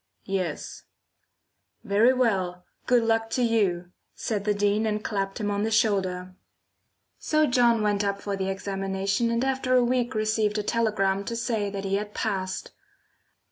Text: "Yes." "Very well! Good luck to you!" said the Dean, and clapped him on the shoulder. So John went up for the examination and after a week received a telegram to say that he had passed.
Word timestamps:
"Yes." 0.25 0.85
"Very 1.83 2.11
well! 2.11 2.65
Good 2.87 3.03
luck 3.03 3.29
to 3.37 3.43
you!" 3.43 3.91
said 4.15 4.45
the 4.45 4.53
Dean, 4.55 4.87
and 4.87 5.03
clapped 5.03 5.39
him 5.39 5.51
on 5.51 5.61
the 5.61 5.69
shoulder. 5.69 6.33
So 7.19 7.45
John 7.45 7.83
went 7.83 8.03
up 8.03 8.19
for 8.19 8.35
the 8.35 8.49
examination 8.49 9.29
and 9.29 9.45
after 9.45 9.75
a 9.75 9.83
week 9.83 10.15
received 10.15 10.57
a 10.57 10.63
telegram 10.63 11.23
to 11.25 11.35
say 11.35 11.69
that 11.69 11.85
he 11.85 11.97
had 11.97 12.15
passed. 12.15 12.71